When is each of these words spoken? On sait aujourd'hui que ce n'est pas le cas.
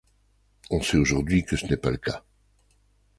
On 0.71 0.81
sait 0.81 0.97
aujourd'hui 0.97 1.45
que 1.45 1.55
ce 1.55 1.67
n'est 1.67 1.77
pas 1.77 1.91
le 1.91 1.97
cas. 1.97 2.23